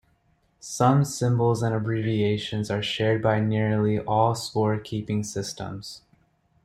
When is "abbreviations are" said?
1.75-2.81